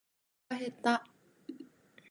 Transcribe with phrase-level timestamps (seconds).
[0.49, 1.05] おなかが減った。